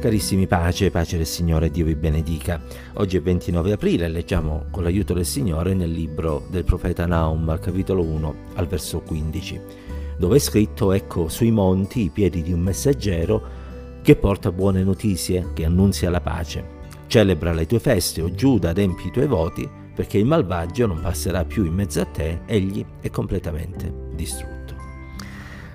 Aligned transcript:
Carissimi 0.00 0.46
pace, 0.46 0.90
pace 0.90 1.18
del 1.18 1.26
Signore, 1.26 1.70
Dio 1.70 1.84
vi 1.84 1.94
benedica. 1.94 2.58
Oggi 2.94 3.18
è 3.18 3.20
29 3.20 3.72
aprile 3.72 4.06
e 4.06 4.08
leggiamo 4.08 4.64
con 4.70 4.82
l'aiuto 4.82 5.12
del 5.12 5.26
Signore 5.26 5.74
nel 5.74 5.90
libro 5.90 6.46
del 6.48 6.64
profeta 6.64 7.04
Naum, 7.04 7.58
capitolo 7.60 8.02
1, 8.02 8.34
al 8.54 8.66
verso 8.66 9.00
15, 9.00 9.60
dove 10.16 10.36
è 10.36 10.38
scritto, 10.38 10.92
ecco, 10.92 11.28
sui 11.28 11.50
monti 11.50 12.04
i 12.04 12.08
piedi 12.08 12.40
di 12.40 12.50
un 12.50 12.60
messaggero 12.60 13.42
che 14.00 14.16
porta 14.16 14.50
buone 14.50 14.82
notizie, 14.82 15.50
che 15.52 15.66
annunzia 15.66 16.08
la 16.08 16.22
pace. 16.22 16.64
Celebra 17.06 17.52
le 17.52 17.66
tue 17.66 17.78
feste, 17.78 18.22
o 18.22 18.32
Giuda, 18.32 18.70
adempi 18.70 19.08
i 19.08 19.12
tuoi 19.12 19.26
voti, 19.26 19.68
perché 19.94 20.16
il 20.16 20.24
malvagio 20.24 20.86
non 20.86 21.02
passerà 21.02 21.44
più 21.44 21.66
in 21.66 21.74
mezzo 21.74 22.00
a 22.00 22.06
te, 22.06 22.40
egli 22.46 22.82
è 23.02 23.10
completamente 23.10 23.92
distrutto. 24.14 24.74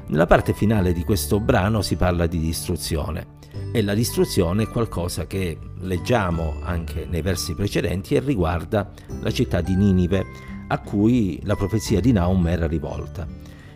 Nella 0.08 0.26
parte 0.26 0.54
finale 0.54 0.94
di 0.94 1.04
questo 1.04 1.40
brano 1.40 1.84
si 1.84 1.96
parla 1.96 2.26
di 2.26 2.40
distruzione 2.40 3.35
e 3.76 3.82
la 3.82 3.94
distruzione 3.94 4.64
è 4.64 4.68
qualcosa 4.70 5.28
che 5.28 5.58
leggiamo 5.82 6.62
anche 6.64 7.06
nei 7.10 7.22
versi 7.22 7.56
precedenti 7.56 8.16
e 8.16 8.22
riguarda 8.22 8.90
la 9.20 9.32
città 9.32 9.60
di 9.60 9.76
Ninive, 9.76 10.26
a 10.70 10.80
cui 10.80 11.42
la 11.44 11.58
profezia 11.58 12.00
di 12.00 12.14
Naum 12.14 12.48
era 12.48 12.68
rivolta. 12.68 13.28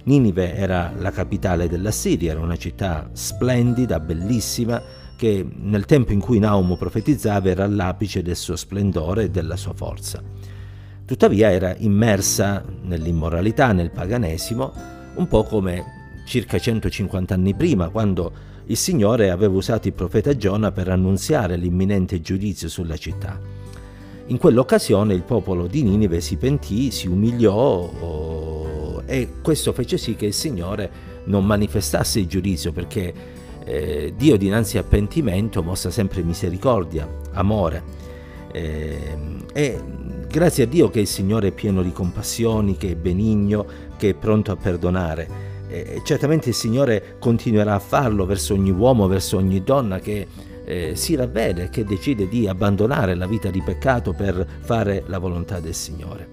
Ninive 0.04 0.56
era 0.56 0.94
la 0.98 1.12
capitale 1.12 1.68
della 1.68 1.92
Siria, 1.92 2.32
era 2.32 2.40
una 2.40 2.56
città 2.56 3.10
splendida, 3.12 4.00
bellissima, 4.00 4.82
che 5.18 5.46
nel 5.54 5.84
tempo 5.84 6.14
in 6.14 6.22
cui 6.22 6.40
Naum 6.40 6.78
profetizzava 6.78 7.50
era 7.50 7.66
all'apice 7.66 8.22
del 8.22 8.38
suo 8.38 8.56
splendore 8.56 9.24
e 9.24 9.30
della 9.30 9.58
sua 9.58 9.74
forza. 9.74 10.24
Tuttavia 11.04 11.52
era 11.52 11.76
immersa 11.78 12.64
nell'immoralità, 12.84 13.74
nel 13.74 13.92
paganesimo, 13.92 14.72
un 15.16 15.28
po' 15.28 15.44
come 15.44 15.84
circa 16.26 16.58
150 16.58 17.34
anni 17.34 17.54
prima, 17.54 17.90
quando 17.90 18.48
il 18.70 18.78
Signore 18.78 19.32
aveva 19.32 19.56
usato 19.56 19.88
il 19.88 19.96
profeta 19.96 20.36
Giona 20.38 20.72
per 20.72 20.90
annunziare 20.90 21.56
l'imminente 21.58 22.22
giudizio 22.22 22.70
sulla 22.70 22.98
città. 22.98 23.40
In 24.28 24.38
quell'occasione 24.38 25.16
il 25.16 25.24
popolo 25.24 25.66
di 25.66 25.82
Ninive 25.82 26.22
si 26.22 26.36
pentì, 26.36 26.92
si 26.92 27.08
umiliò 27.08 27.58
oh, 27.58 29.02
e 29.08 29.28
questo 29.42 29.74
fece 29.74 29.98
sì 29.98 30.16
che 30.16 30.28
il 30.28 30.34
Signore 30.34 31.08
non 31.26 31.46
manifestasse 31.46 32.20
il 32.20 32.28
giudizio 32.28 32.72
perché 32.72 33.12
eh, 33.66 34.14
Dio 34.16 34.38
dinanzi 34.38 34.78
al 34.78 34.86
pentimento 34.86 35.64
mostra 35.64 35.90
sempre 35.90 36.22
misericordia, 36.22 37.08
amore. 37.32 37.98
Eh, 38.52 39.18
e 39.52 39.84
grazie 40.28 40.66
a 40.66 40.68
Dio 40.68 40.92
che 40.92 41.00
il 41.00 41.08
Signore 41.08 41.48
è 41.48 41.52
pieno 41.54 41.82
di 41.82 41.92
compassioni, 41.92 42.78
che 42.78 42.92
è 42.92 42.96
benigno, 42.96 43.66
che 43.98 44.10
è 44.10 44.14
pronto 44.14 44.52
a 44.52 44.56
perdonare 44.56 45.49
e 45.70 46.02
certamente 46.04 46.50
il 46.50 46.56
Signore 46.56 47.16
continuerà 47.20 47.76
a 47.76 47.80
farlo 47.80 48.26
verso 48.26 48.54
ogni 48.56 48.72
uomo, 48.72 49.08
verso 49.08 49.38
ogni 49.38 49.64
donna 49.64 50.00
che 50.00 50.28
eh, 50.66 50.96
si 50.96 51.16
ravvede, 51.16 51.70
che 51.70 51.84
decide 51.84 52.28
di 52.28 52.48
abbandonare 52.48 53.16
la 53.16 53.28
vita 53.28 53.50
di 53.50 53.62
peccato 53.62 54.14
per 54.14 54.46
fare 54.62 55.04
la 55.06 55.20
volontà 55.20 55.60
del 55.60 55.76
Signore. 55.76 56.30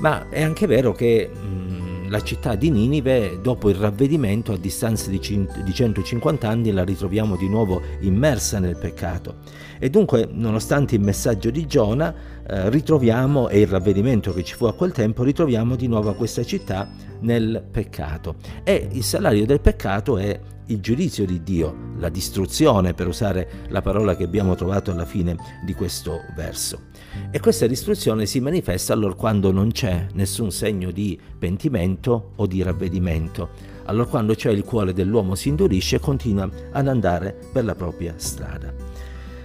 Ma 0.00 0.28
è 0.28 0.42
anche 0.42 0.66
vero 0.66 0.92
che 0.92 1.28
mh, 1.28 2.08
la 2.10 2.22
città 2.22 2.56
di 2.56 2.70
Ninive, 2.70 3.38
dopo 3.40 3.68
il 3.70 3.76
ravvedimento, 3.76 4.52
a 4.52 4.56
distanza 4.56 5.10
di, 5.10 5.20
cin- 5.20 5.48
di 5.62 5.72
150 5.72 6.48
anni, 6.48 6.72
la 6.72 6.84
ritroviamo 6.84 7.36
di 7.36 7.48
nuovo 7.48 7.80
immersa 8.00 8.58
nel 8.58 8.76
peccato. 8.76 9.36
E 9.78 9.90
dunque, 9.90 10.28
nonostante 10.30 10.96
il 10.96 11.00
messaggio 11.00 11.50
di 11.50 11.66
Giona, 11.66 12.12
eh, 12.50 12.68
ritroviamo, 12.68 13.48
e 13.48 13.60
il 13.60 13.68
ravvedimento 13.68 14.32
che 14.32 14.42
ci 14.42 14.54
fu 14.54 14.64
a 14.64 14.74
quel 14.74 14.90
tempo, 14.90 15.22
ritroviamo 15.22 15.76
di 15.76 15.86
nuovo 15.86 16.12
questa 16.14 16.42
città 16.42 16.90
nel 17.20 17.64
peccato. 17.70 18.34
E 18.64 18.88
il 18.90 19.04
salario 19.04 19.46
del 19.46 19.60
peccato 19.60 20.18
è 20.18 20.38
il 20.66 20.80
giudizio 20.80 21.24
di 21.26 21.44
Dio, 21.44 21.92
la 21.98 22.08
distruzione, 22.08 22.92
per 22.92 23.06
usare 23.06 23.66
la 23.68 23.82
parola 23.82 24.16
che 24.16 24.24
abbiamo 24.24 24.56
trovato 24.56 24.90
alla 24.90 25.04
fine 25.04 25.36
di 25.64 25.74
questo 25.74 26.22
verso. 26.34 26.88
E 27.30 27.38
questa 27.38 27.68
distruzione 27.68 28.26
si 28.26 28.40
manifesta 28.40 28.92
allora 28.92 29.14
quando 29.14 29.52
non 29.52 29.70
c'è 29.70 30.06
nessun 30.14 30.50
segno 30.50 30.90
di 30.90 31.18
pentimento 31.38 32.32
o 32.34 32.46
di 32.46 32.62
ravvedimento, 32.62 33.50
allora 33.84 34.08
quando 34.08 34.34
c'è 34.34 34.50
il 34.50 34.64
cuore 34.64 34.92
dell'uomo 34.92 35.36
si 35.36 35.48
indurisce 35.48 35.96
e 35.96 36.00
continua 36.00 36.48
ad 36.72 36.88
andare 36.88 37.36
per 37.52 37.64
la 37.64 37.76
propria 37.76 38.14
strada. 38.16 38.72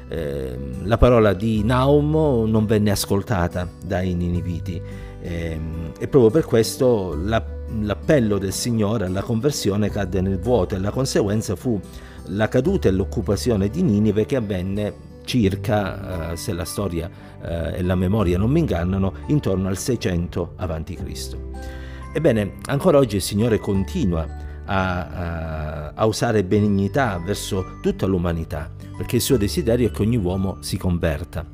Eh, 0.08 0.58
la 0.84 0.98
parola 0.98 1.34
di 1.34 1.64
Naum 1.64 2.48
non 2.48 2.66
venne 2.66 2.92
ascoltata 2.92 3.68
dai 3.84 4.14
niniviti 4.14 4.80
eh, 5.20 5.60
e 5.98 6.08
proprio 6.08 6.30
per 6.30 6.46
questo 6.46 7.18
la 7.20 7.44
l'appello 7.82 8.38
del 8.38 8.54
Signore 8.54 9.06
alla 9.06 9.22
conversione 9.22 9.90
cadde 9.90 10.22
nel 10.22 10.40
vuoto 10.40 10.76
e 10.76 10.80
la 10.80 10.92
conseguenza 10.92 11.56
fu 11.56 11.80
la 12.28 12.48
caduta 12.48 12.88
e 12.88 12.92
l'occupazione 12.92 13.70
di 13.70 13.82
Ninive 13.82 14.26
che 14.26 14.36
avvenne 14.36 15.14
circa, 15.26 16.32
eh, 16.32 16.38
se 16.38 16.54
la 16.54 16.66
storia 16.66 17.10
eh, 17.42 17.78
e 17.78 17.82
la 17.84 17.96
memoria 17.96 18.38
non 18.38 18.52
mi 18.52 18.60
ingannano, 18.60 19.14
intorno 19.28 19.68
al 19.68 19.78
600 19.78 20.54
a.C. 20.56 21.38
Ebbene, 22.14 22.54
ancora 22.66 22.98
oggi 22.98 23.18
il 23.18 23.22
Signore 23.22 23.58
continua 23.58 24.26
a, 24.66 25.08
a, 25.08 25.92
a 25.94 26.06
usare 26.06 26.44
benignità 26.44 27.22
verso 27.24 27.80
tutta 27.82 28.06
l'umanità, 28.06 28.72
perché 28.98 29.18
il 29.18 29.22
suo 29.22 29.38
desiderio 29.38 29.88
è 29.88 29.92
che 29.92 30.02
ogni 30.02 30.18
uomo 30.18 30.58
si 30.62 30.78
converta. 30.78 31.46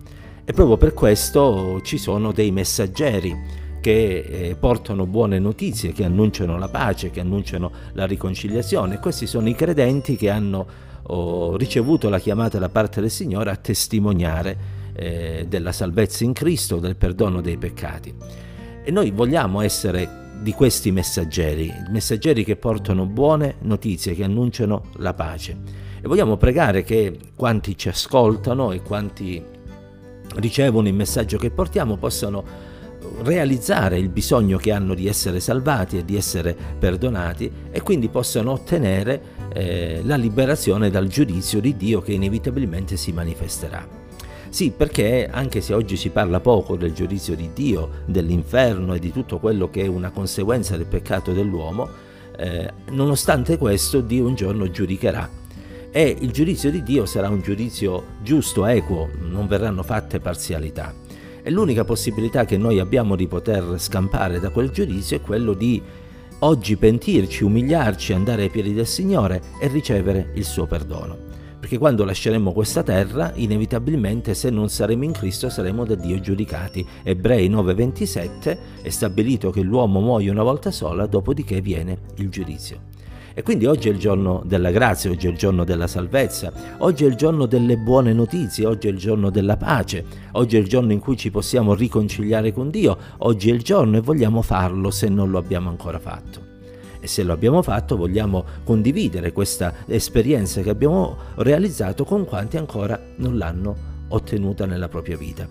E 0.44 0.54
proprio 0.54 0.78
per 0.78 0.94
questo 0.94 1.82
ci 1.84 1.98
sono 1.98 2.32
dei 2.32 2.52
messaggeri 2.52 3.60
che 3.82 4.20
eh, 4.20 4.56
portano 4.56 5.06
buone 5.06 5.40
notizie, 5.40 5.92
che 5.92 6.04
annunciano 6.04 6.58
la 6.58 6.70
pace, 6.70 7.10
che 7.10 7.20
annunciano 7.20 7.72
la 7.94 8.06
riconciliazione. 8.06 9.00
Questi 9.00 9.28
sono 9.28 9.50
i 9.50 9.56
credenti 9.56 10.16
che 10.16 10.30
hanno 10.30 10.66
oh, 11.04 11.58
ricevuto 11.58 12.10
la 12.10 12.20
chiamata 12.20 12.60
da 12.60 12.70
parte 12.70 13.02
del 13.02 13.10
Signore 13.10 13.50
a 13.50 13.56
testimoniare 13.56 14.80
eh, 14.94 15.46
della 15.48 15.72
salvezza 15.72 16.24
in 16.24 16.34
Cristo, 16.34 16.78
del 16.78 16.96
perdono 16.96 17.42
dei 17.42 17.58
peccati. 17.58 18.14
E 18.84 18.92
noi 18.92 19.12
vogliamo 19.12 19.62
essere 19.62 20.21
di 20.42 20.54
questi 20.54 20.92
messaggeri, 20.92 21.72
messaggeri 21.90 22.44
che 22.44 22.56
portano 22.56 23.06
buone 23.06 23.56
notizie, 23.62 24.16
che 24.16 24.24
annunciano 24.24 24.86
la 24.96 25.14
pace. 25.14 25.56
E 26.02 26.08
vogliamo 26.08 26.36
pregare 26.36 26.84
che 26.84 27.16
quanti 27.36 27.78
ci 27.78 27.90
ascoltano 27.90 28.72
e 28.72 28.82
quanti 28.82 29.44
ricevono 30.36 30.88
il 30.88 30.96
messaggio 30.96 31.38
che 31.38 31.52
portiamo 31.52 31.96
possano 31.98 32.70
realizzare 33.24 34.00
il 34.00 34.10
bisogno 34.10 34.58
che 34.58 34.72
hanno 34.72 34.96
di 34.96 35.08
essere 35.08 35.40
salvati 35.40 35.98
e 35.98 36.06
di 36.06 36.16
essere 36.16 36.56
perdonati 36.80 37.52
e 37.70 37.82
quindi 37.82 38.10
possano 38.10 38.52
ottenere 38.52 39.22
eh, 39.54 40.02
la 40.04 40.16
liberazione 40.16 40.90
dal 40.90 41.08
giudizio 41.08 41.60
di 41.60 41.76
Dio 41.76 42.02
che 42.02 42.14
inevitabilmente 42.14 42.98
si 42.98 43.12
manifesterà. 43.12 44.01
Sì, 44.52 44.70
perché 44.70 45.30
anche 45.32 45.62
se 45.62 45.74
oggi 45.74 45.96
si 45.96 46.10
parla 46.10 46.42
poco 46.42 46.76
del 46.76 46.92
giudizio 46.92 47.36
di 47.38 47.52
Dio, 47.54 48.04
dell'inferno 48.06 48.94
e 48.94 49.00
di 49.00 49.12
tutto 49.12 49.40
quello 49.40 49.70
che 49.70 49.84
è 49.84 49.88
una 49.88 50.12
conseguenza 50.12 50.76
del 50.76 50.88
peccato 50.88 51.32
dell'uomo, 51.32 51.88
eh, 52.38 52.70
nonostante 52.90 53.58
questo 53.58 54.02
Dio 54.02 54.28
un 54.28 54.36
giorno 54.36 54.70
giudicherà 54.70 55.40
e 55.90 56.18
il 56.20 56.32
giudizio 56.32 56.70
di 56.70 56.84
Dio 56.84 57.06
sarà 57.06 57.30
un 57.30 57.42
giudizio 57.42 58.18
giusto, 58.22 58.66
equo, 58.66 59.10
non 59.30 59.48
verranno 59.48 59.84
fatte 59.84 60.20
parzialità. 60.20 60.94
E 61.44 61.50
l'unica 61.50 61.86
possibilità 61.86 62.44
che 62.44 62.58
noi 62.58 62.80
abbiamo 62.80 63.16
di 63.16 63.28
poter 63.28 63.76
scampare 63.78 64.42
da 64.42 64.50
quel 64.50 64.70
giudizio 64.70 65.16
è 65.16 65.22
quello 65.22 65.54
di 65.54 65.82
oggi 66.40 66.76
pentirci, 66.76 67.46
umiliarci, 67.46 68.14
andare 68.14 68.44
ai 68.44 68.50
piedi 68.50 68.74
del 68.74 68.88
Signore 68.88 69.42
e 69.62 69.68
ricevere 69.70 70.32
il 70.36 70.44
suo 70.44 70.66
perdono. 70.66 71.40
Perché 71.62 71.78
quando 71.78 72.06
lasceremo 72.06 72.54
questa 72.54 72.82
terra, 72.82 73.34
inevitabilmente 73.36 74.34
se 74.34 74.50
non 74.50 74.68
saremo 74.68 75.04
in 75.04 75.12
Cristo 75.12 75.48
saremo 75.48 75.86
da 75.86 75.94
Dio 75.94 76.20
giudicati. 76.20 76.84
Ebrei 77.04 77.48
9:27 77.50 78.58
è 78.82 78.90
stabilito 78.90 79.52
che 79.52 79.62
l'uomo 79.62 80.02
muoia 80.02 80.32
una 80.32 80.42
volta 80.42 80.72
sola, 80.72 81.06
dopodiché 81.06 81.62
viene 81.62 82.00
il 82.16 82.30
giudizio. 82.30 82.90
E 83.36 83.44
quindi 83.44 83.68
oggi 83.68 83.90
è 83.90 83.92
il 83.92 84.00
giorno 84.00 84.42
della 84.44 84.72
grazia, 84.72 85.12
oggi 85.12 85.28
è 85.28 85.30
il 85.30 85.38
giorno 85.38 85.64
della 85.64 85.86
salvezza, 85.86 86.52
oggi 86.80 87.06
è 87.06 87.08
il 87.08 87.16
giorno 87.16 87.46
delle 87.46 87.78
buone 87.78 88.12
notizie, 88.12 88.66
oggi 88.66 88.88
è 88.88 88.92
il 88.92 88.98
giorno 88.98 89.30
della 89.30 89.56
pace, 89.56 90.04
oggi 90.32 90.58
è 90.58 90.60
il 90.60 90.68
giorno 90.68 90.92
in 90.92 91.00
cui 91.00 91.16
ci 91.16 91.30
possiamo 91.30 91.76
riconciliare 91.76 92.52
con 92.52 92.72
Dio, 92.72 92.98
oggi 93.20 93.52
è 93.52 93.54
il 93.54 93.62
giorno 93.62 93.98
e 93.98 94.02
vogliamo 94.02 94.42
farlo 94.42 94.90
se 94.90 95.10
non 95.10 95.30
lo 95.30 95.38
abbiamo 95.38 95.70
ancora 95.70 96.00
fatto. 96.00 96.51
E 97.02 97.08
se 97.08 97.24
lo 97.24 97.34
abbiamo 97.34 97.64
fatto 97.64 97.98
vogliamo 97.98 98.46
condividere 98.64 99.34
questa 99.34 99.74
esperienza 99.88 100.62
che 100.62 100.70
abbiamo 100.70 101.18
realizzato 101.36 102.06
con 102.06 102.26
quanti 102.26 102.58
ancora 102.58 102.98
non 103.18 103.38
l'hanno 103.38 103.76
ottenuta 104.10 104.68
nella 104.68 104.88
propria 104.88 105.18
vita. 105.18 105.48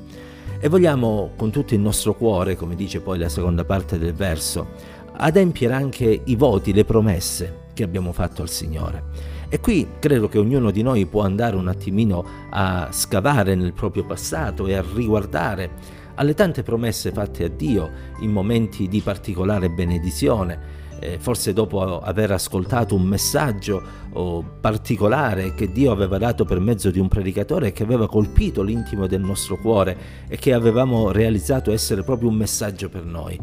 E 0.60 0.68
vogliamo 0.68 1.32
con 1.36 1.50
tutto 1.50 1.74
il 1.74 1.80
nostro 1.80 2.14
cuore, 2.14 2.54
come 2.54 2.76
dice 2.76 3.00
poi 3.00 3.18
la 3.18 3.28
seconda 3.28 3.64
parte 3.64 3.98
del 3.98 4.14
verso, 4.14 4.68
adempiere 5.12 5.74
anche 5.74 6.22
i 6.24 6.36
voti, 6.36 6.72
le 6.72 6.84
promesse 6.84 7.68
che 7.74 7.82
abbiamo 7.82 8.12
fatto 8.12 8.42
al 8.42 8.48
Signore. 8.48 9.02
E 9.48 9.58
qui 9.58 9.88
credo 9.98 10.28
che 10.28 10.38
ognuno 10.38 10.70
di 10.70 10.82
noi 10.82 11.06
può 11.06 11.22
andare 11.22 11.56
un 11.56 11.66
attimino 11.66 12.24
a 12.50 12.88
scavare 12.92 13.56
nel 13.56 13.72
proprio 13.72 14.04
passato 14.04 14.68
e 14.68 14.74
a 14.74 14.84
riguardare 14.94 15.98
alle 16.14 16.34
tante 16.34 16.62
promesse 16.62 17.10
fatte 17.10 17.44
a 17.44 17.48
Dio 17.48 17.90
in 18.20 18.30
momenti 18.30 18.86
di 18.86 19.00
particolare 19.00 19.70
benedizione, 19.70 20.79
eh, 21.00 21.18
forse 21.18 21.52
dopo 21.52 22.00
aver 22.00 22.30
ascoltato 22.30 22.94
un 22.94 23.02
messaggio 23.02 23.82
oh, 24.12 24.44
particolare 24.60 25.54
che 25.54 25.72
Dio 25.72 25.90
aveva 25.90 26.18
dato 26.18 26.44
per 26.44 26.60
mezzo 26.60 26.90
di 26.90 27.00
un 27.00 27.08
predicatore 27.08 27.72
che 27.72 27.82
aveva 27.82 28.06
colpito 28.06 28.62
l'intimo 28.62 29.06
del 29.06 29.20
nostro 29.20 29.56
cuore 29.56 29.96
e 30.28 30.36
che 30.36 30.52
avevamo 30.52 31.10
realizzato 31.10 31.72
essere 31.72 32.02
proprio 32.02 32.28
un 32.28 32.36
messaggio 32.36 32.88
per 32.88 33.04
noi. 33.04 33.38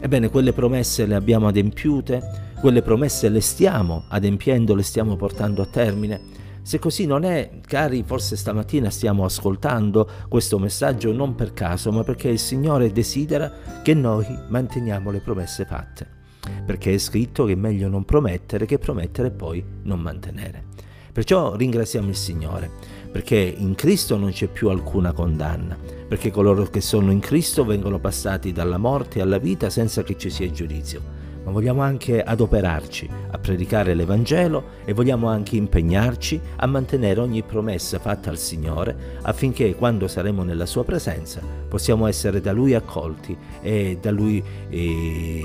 Ebbene, 0.00 0.28
quelle 0.28 0.52
promesse 0.52 1.06
le 1.06 1.14
abbiamo 1.14 1.46
adempiute, 1.46 2.52
quelle 2.60 2.82
promesse 2.82 3.28
le 3.28 3.40
stiamo 3.40 4.04
adempiendo, 4.08 4.74
le 4.74 4.82
stiamo 4.82 5.16
portando 5.16 5.62
a 5.62 5.66
termine. 5.66 6.32
Se 6.62 6.78
così 6.78 7.04
non 7.04 7.24
è, 7.24 7.60
cari, 7.66 8.02
forse 8.02 8.36
stamattina 8.36 8.88
stiamo 8.88 9.24
ascoltando 9.24 10.08
questo 10.28 10.58
messaggio 10.58 11.12
non 11.12 11.34
per 11.34 11.52
caso, 11.52 11.92
ma 11.92 12.02
perché 12.02 12.28
il 12.28 12.38
Signore 12.38 12.90
desidera 12.90 13.52
che 13.82 13.92
noi 13.92 14.26
manteniamo 14.48 15.10
le 15.10 15.20
promesse 15.20 15.66
fatte. 15.66 16.23
Perché 16.64 16.94
è 16.94 16.98
scritto 16.98 17.44
che 17.44 17.52
è 17.52 17.56
meglio 17.56 17.88
non 17.88 18.04
promettere 18.04 18.66
che 18.66 18.78
promettere 18.78 19.28
e 19.28 19.32
poi 19.32 19.64
non 19.82 20.00
mantenere. 20.00 20.64
Perciò 21.12 21.54
ringraziamo 21.54 22.08
il 22.08 22.16
Signore, 22.16 22.70
perché 23.12 23.36
in 23.36 23.74
Cristo 23.74 24.16
non 24.16 24.30
c'è 24.30 24.48
più 24.48 24.68
alcuna 24.68 25.12
condanna, 25.12 25.78
perché 26.08 26.32
coloro 26.32 26.64
che 26.64 26.80
sono 26.80 27.12
in 27.12 27.20
Cristo 27.20 27.64
vengono 27.64 28.00
passati 28.00 28.50
dalla 28.50 28.78
morte 28.78 29.20
alla 29.20 29.38
vita 29.38 29.70
senza 29.70 30.02
che 30.02 30.16
ci 30.18 30.28
sia 30.28 30.50
giudizio 30.50 31.13
ma 31.44 31.50
vogliamo 31.50 31.82
anche 31.82 32.22
adoperarci 32.22 33.08
a 33.30 33.38
predicare 33.38 33.94
l'Evangelo 33.94 34.82
e 34.84 34.92
vogliamo 34.92 35.28
anche 35.28 35.56
impegnarci 35.56 36.40
a 36.56 36.66
mantenere 36.66 37.20
ogni 37.20 37.42
promessa 37.42 37.98
fatta 37.98 38.30
al 38.30 38.38
Signore 38.38 39.18
affinché 39.22 39.74
quando 39.74 40.08
saremo 40.08 40.42
nella 40.42 40.66
Sua 40.66 40.84
presenza 40.84 41.40
possiamo 41.68 42.06
essere 42.06 42.40
da 42.40 42.52
Lui 42.52 42.74
accolti 42.74 43.36
e 43.60 43.98
da 44.00 44.10
Lui 44.10 44.42
eh, 44.70 45.40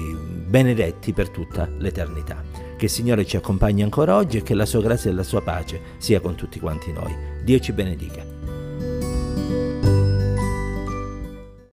benedetti 0.48 1.14
per 1.14 1.30
tutta 1.30 1.70
l'eternità. 1.78 2.44
Che 2.78 2.86
il 2.86 2.92
Signore 2.92 3.26
ci 3.26 3.36
accompagni 3.36 3.84
ancora 3.84 4.16
oggi 4.16 4.38
e 4.38 4.44
che 4.44 4.54
la 4.54 4.66
Sua 4.66 4.82
grazia 4.82 5.12
e 5.12 5.14
la 5.14 5.24
Sua 5.24 5.42
pace 5.42 5.82
sia 5.98 6.22
con 6.22 6.36
tutti 6.36 6.60
quanti 6.60 6.92
noi. 6.94 7.14
Dio 7.44 7.60
ci 7.60 7.74
benedica. 7.74 8.39